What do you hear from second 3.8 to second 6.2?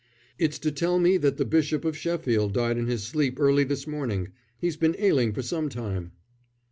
morning. He's been ailing for some time."